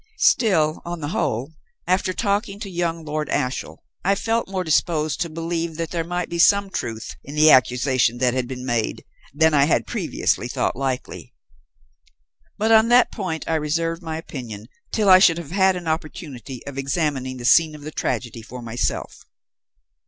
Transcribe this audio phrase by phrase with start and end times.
[0.17, 1.53] "Still on the whole,
[1.85, 6.27] after talking to young Lord Ashiel, I felt more disposed to believe that there might
[6.27, 10.75] be some truth in the accusation that had been made than I had previously thought
[10.75, 11.35] likely.
[12.57, 16.65] But on that point I reserved my opinion till I should have had an opportunity
[16.65, 19.23] of examining the scene of the tragedy for myself.